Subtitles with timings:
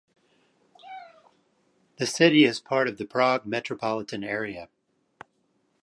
[1.97, 4.67] The city is part of the Prague metropolitan area.